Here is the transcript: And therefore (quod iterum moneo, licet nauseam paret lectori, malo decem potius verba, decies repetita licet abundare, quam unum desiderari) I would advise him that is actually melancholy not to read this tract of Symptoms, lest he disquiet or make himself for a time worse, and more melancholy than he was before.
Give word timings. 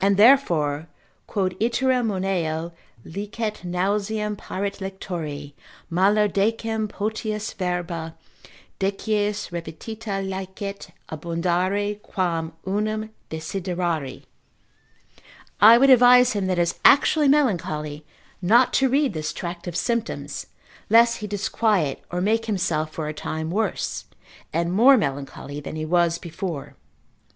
And 0.00 0.16
therefore 0.16 0.88
(quod 1.28 1.54
iterum 1.60 2.08
moneo, 2.08 2.72
licet 3.04 3.62
nauseam 3.62 4.34
paret 4.34 4.80
lectori, 4.80 5.52
malo 5.88 6.26
decem 6.26 6.88
potius 6.88 7.52
verba, 7.54 8.16
decies 8.80 9.52
repetita 9.52 10.20
licet 10.28 10.88
abundare, 11.08 12.02
quam 12.02 12.54
unum 12.66 13.10
desiderari) 13.30 14.24
I 15.60 15.78
would 15.78 15.90
advise 15.90 16.32
him 16.32 16.48
that 16.48 16.58
is 16.58 16.80
actually 16.84 17.28
melancholy 17.28 18.04
not 18.42 18.72
to 18.72 18.88
read 18.88 19.12
this 19.12 19.32
tract 19.32 19.68
of 19.68 19.76
Symptoms, 19.76 20.46
lest 20.90 21.18
he 21.18 21.28
disquiet 21.28 22.02
or 22.10 22.20
make 22.20 22.46
himself 22.46 22.90
for 22.92 23.06
a 23.06 23.14
time 23.14 23.48
worse, 23.48 24.06
and 24.52 24.72
more 24.72 24.96
melancholy 24.96 25.60
than 25.60 25.76
he 25.76 25.84
was 25.84 26.18
before. 26.18 26.74